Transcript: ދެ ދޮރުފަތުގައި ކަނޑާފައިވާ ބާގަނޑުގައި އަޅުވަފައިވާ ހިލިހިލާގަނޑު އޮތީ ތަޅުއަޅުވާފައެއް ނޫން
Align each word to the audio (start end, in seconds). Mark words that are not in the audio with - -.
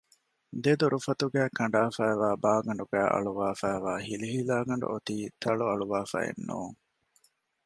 ދެ 0.63 0.71
ދޮރުފަތުގައި 0.81 1.51
ކަނޑާފައިވާ 1.57 2.29
ބާގަނޑުގައި 2.43 3.09
އަޅުވަފައިވާ 3.13 3.93
ހިލިހިލާގަނޑު 4.07 4.85
އޮތީ 4.91 5.15
ތަޅުއަޅުވާފައެއް 5.41 6.41
ނޫން 6.47 6.75